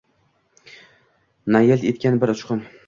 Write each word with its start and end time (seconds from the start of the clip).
Na 1.57 1.63
yilt 1.67 1.87
etgan 1.93 2.21
bir 2.25 2.39
uchqun. 2.39 2.69